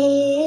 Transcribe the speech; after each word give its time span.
Eh, 0.00 0.37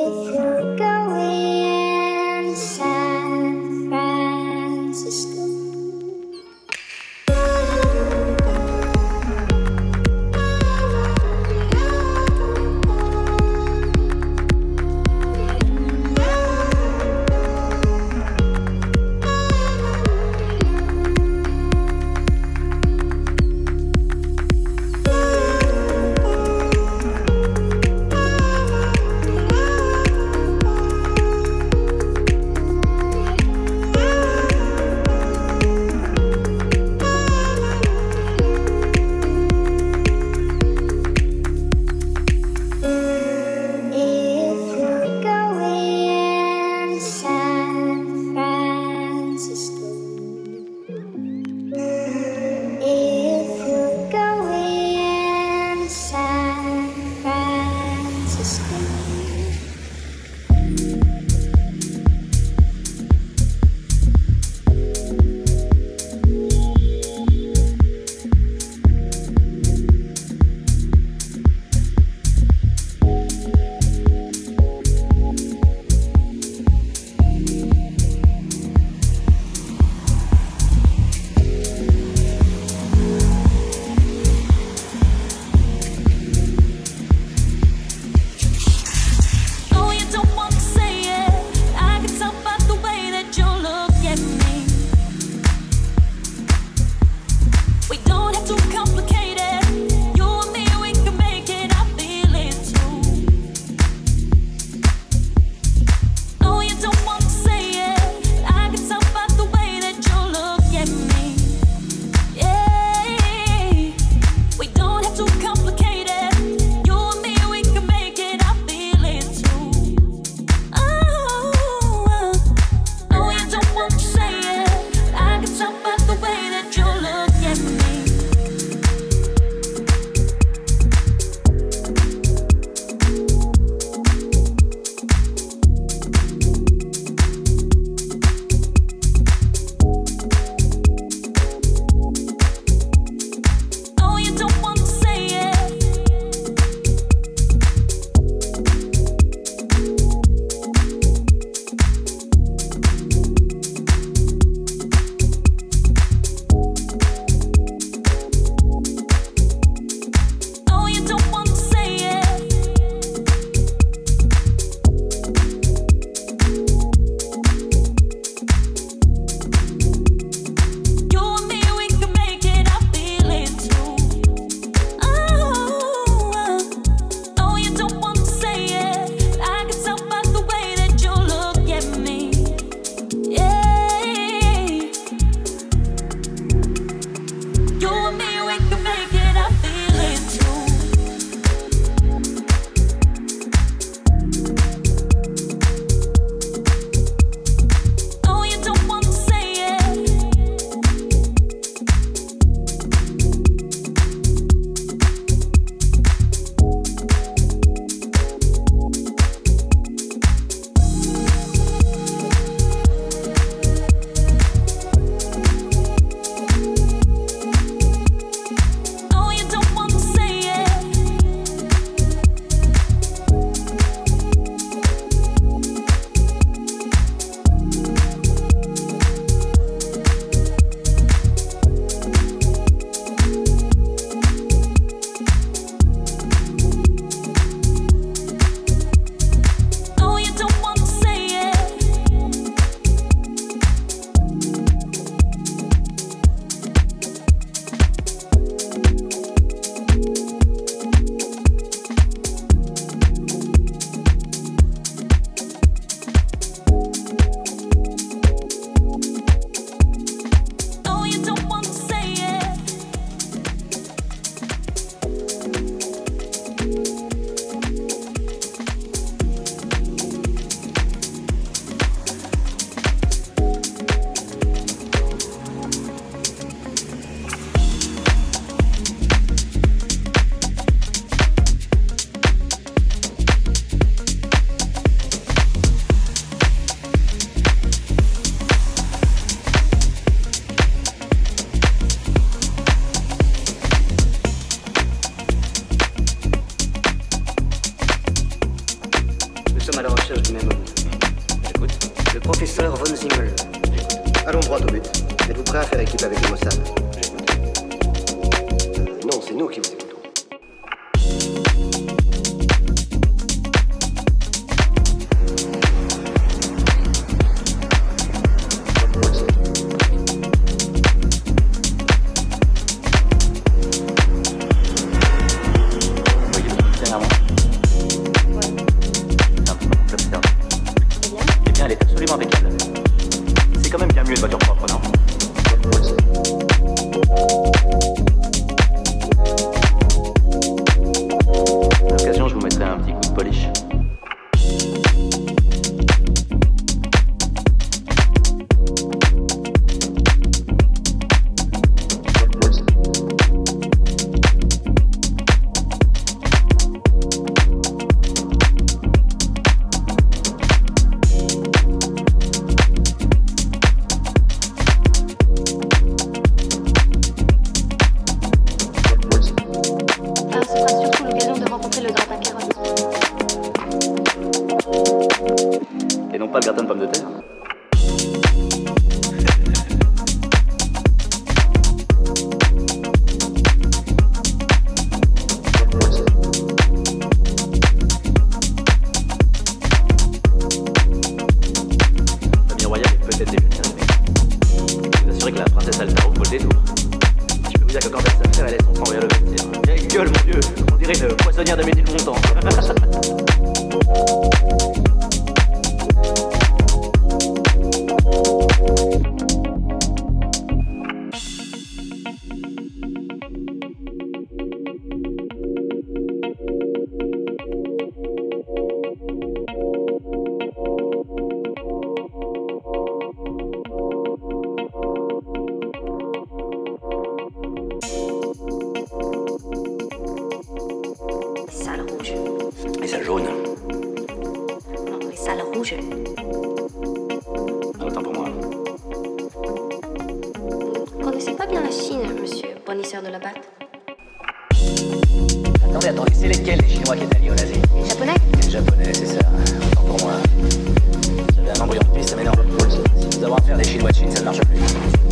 Chinois 453.71 453.91
de 453.91 454.11
ça 454.17 454.23
marche 454.23 454.41
plus. 454.41 455.10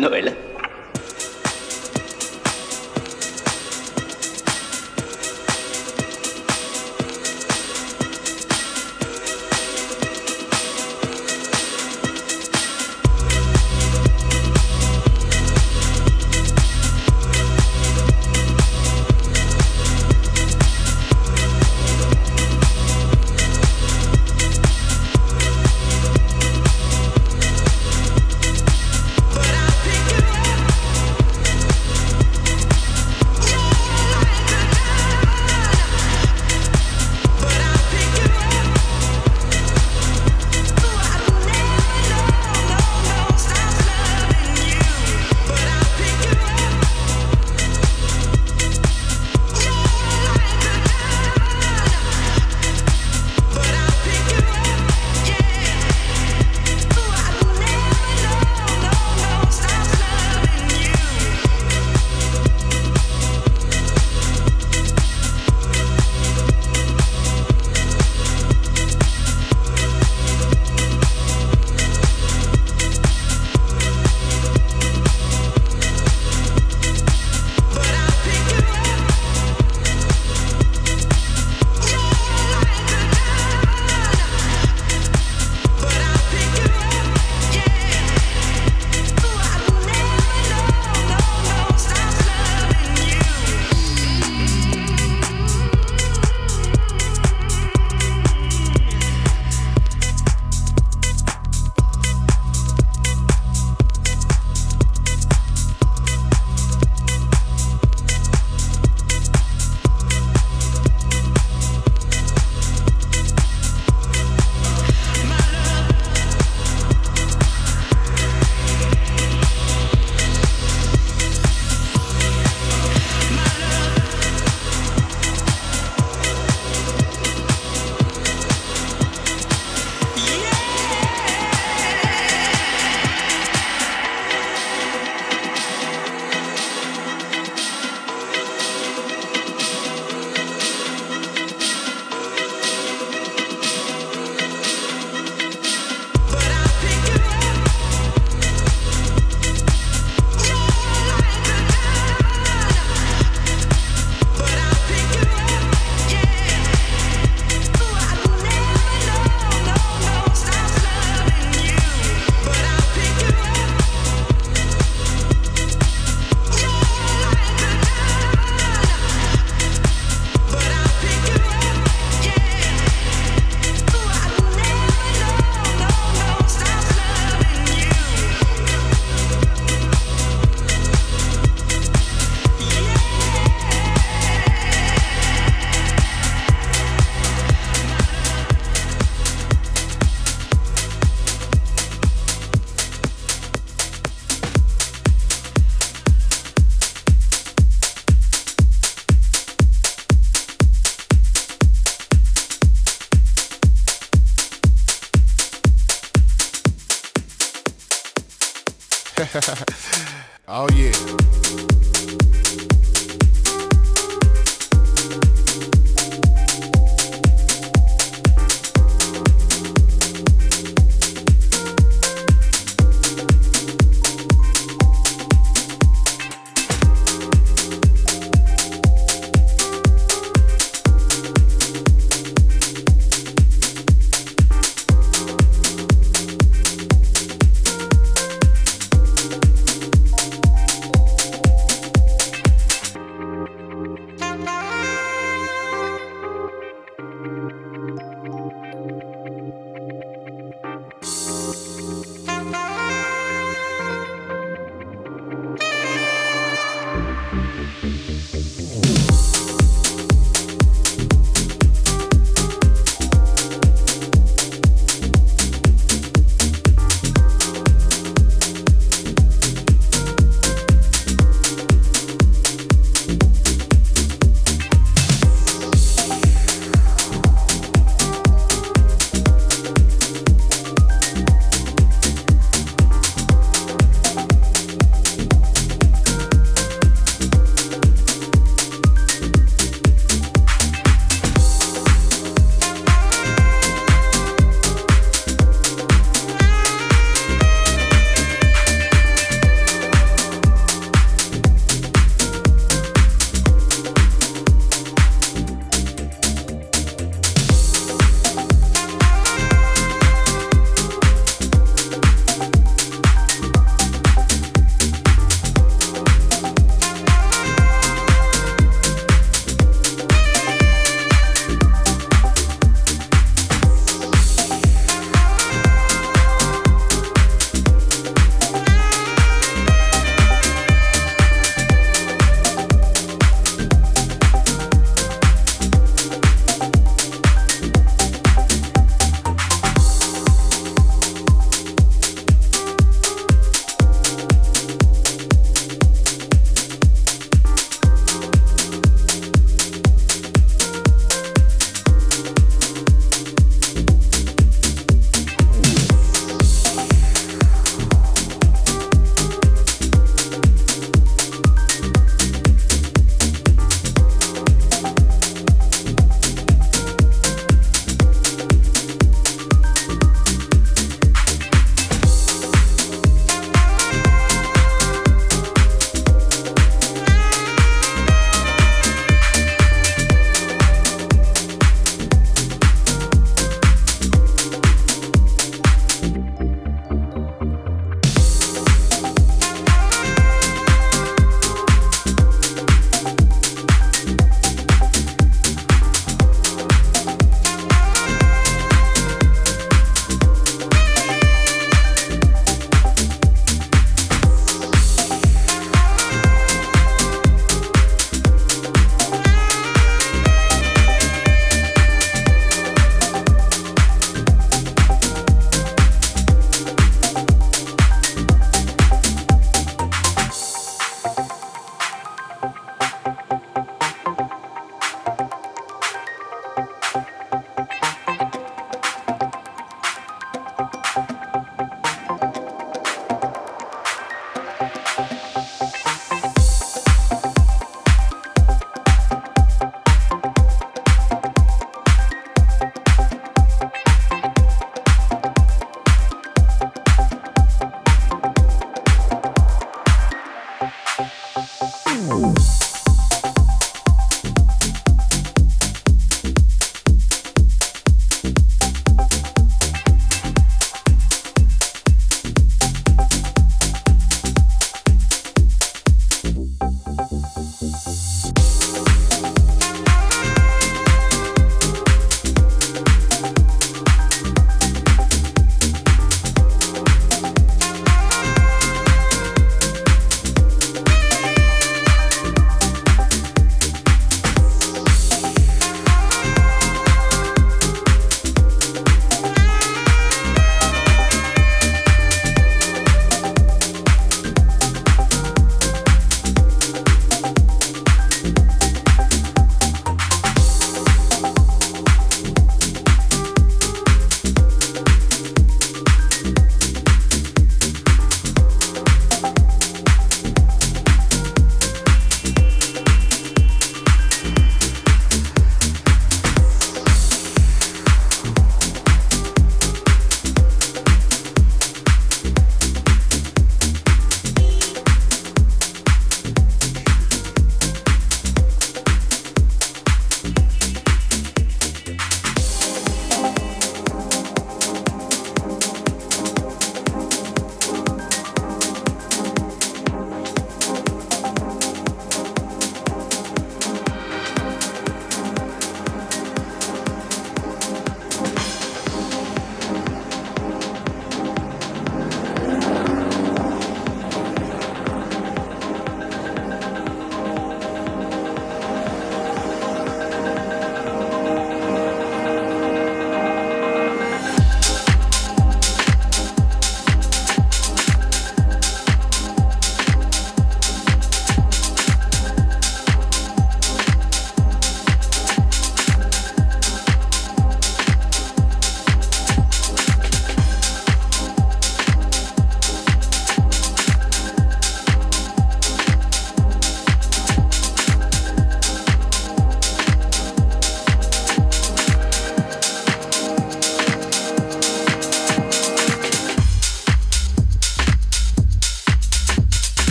novela. 0.00 0.29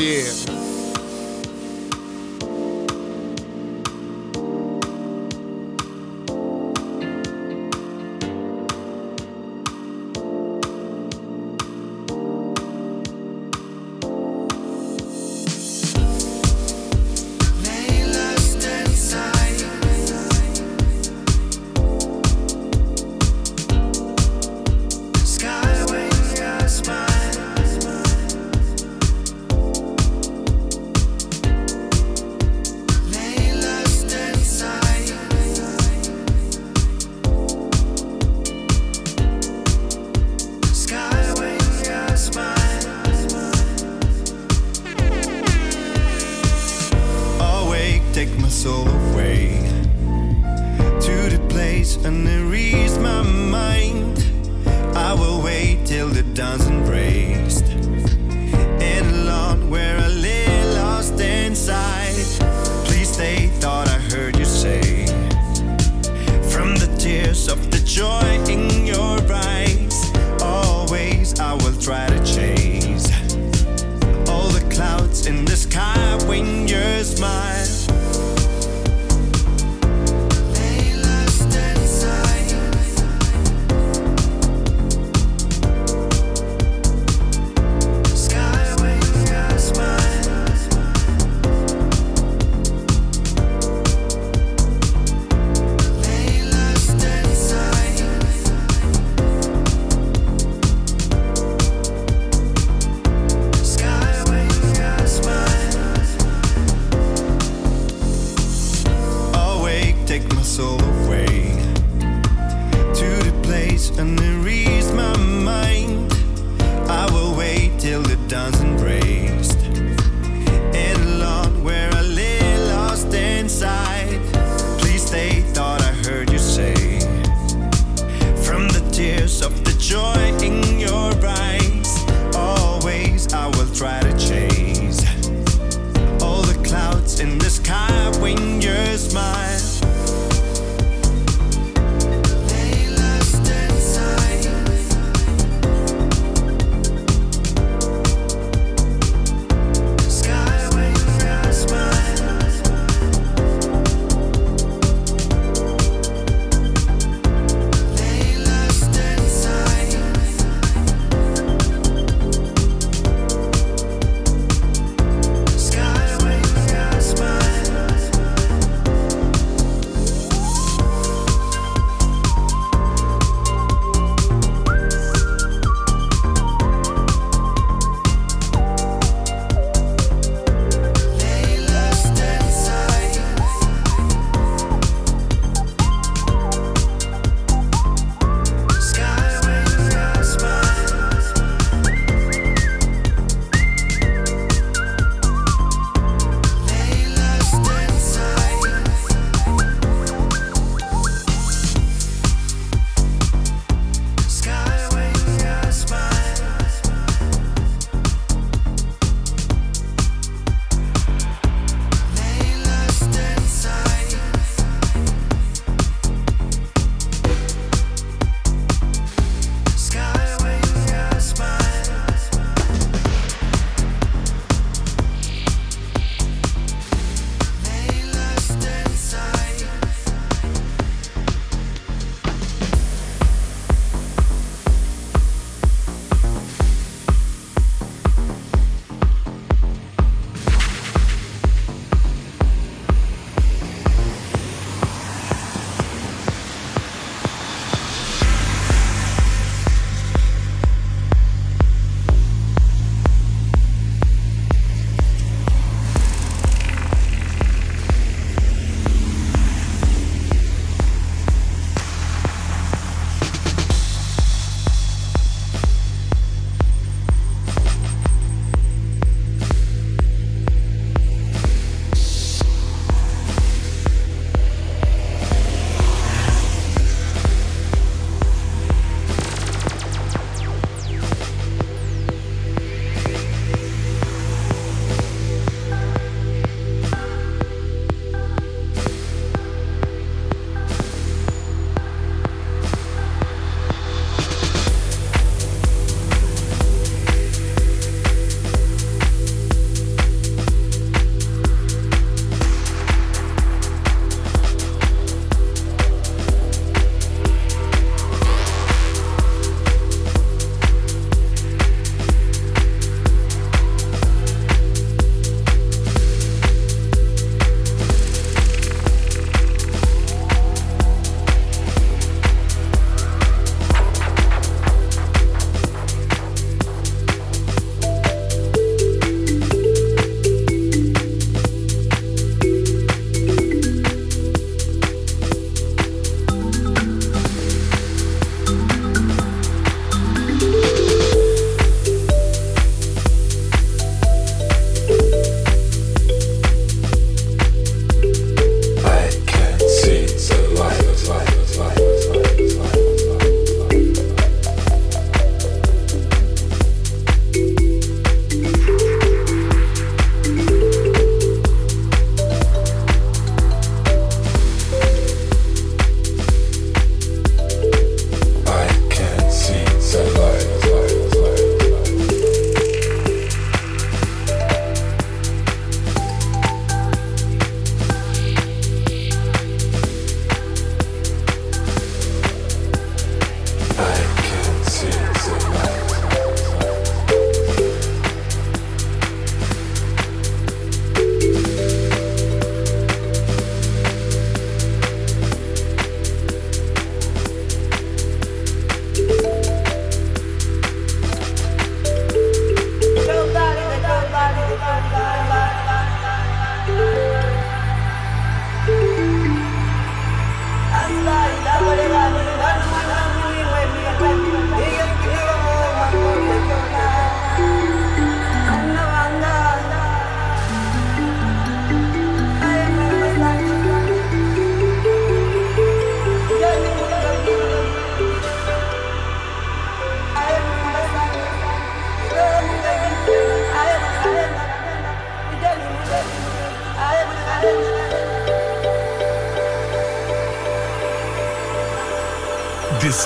Yeah. 0.00 0.35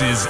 Is 0.01 0.30